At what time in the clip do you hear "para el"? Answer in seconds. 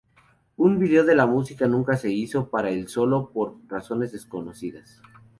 2.49-2.87